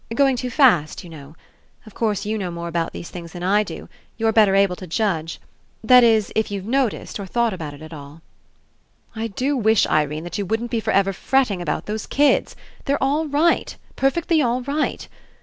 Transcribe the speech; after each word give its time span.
Going 0.15 0.35
too 0.35 0.49
fast, 0.49 1.03
you 1.03 1.11
know. 1.11 1.35
Of 1.85 1.93
course, 1.93 2.25
you 2.25 2.35
know 2.39 2.49
more 2.49 2.67
about 2.67 2.91
these 2.91 3.11
things 3.11 3.33
than 3.33 3.43
I 3.43 3.61
do. 3.61 3.87
You're 4.17 4.31
better 4.33 4.55
able 4.55 4.75
to 4.77 4.87
judge. 4.87 5.39
That 5.83 6.03
is, 6.03 6.33
if 6.35 6.49
you've 6.49 6.65
noticed 6.65 7.19
or 7.19 7.27
thought 7.27 7.53
about 7.53 7.75
it 7.75 7.83
at 7.83 7.93
all." 7.93 8.23
*'I 9.15 9.27
do 9.27 9.55
wish, 9.55 9.85
Irene, 9.85 10.27
you 10.33 10.45
wouldn't 10.47 10.71
be 10.71 10.79
for 10.79 10.89
ever 10.91 11.13
fretting 11.13 11.61
about 11.61 11.85
those 11.85 12.07
kids. 12.07 12.55
They're 12.85 12.97
all 13.03 13.27
right. 13.27 13.77
Perfectly 13.95 14.41
all 14.41 14.63
right. 14.63 15.07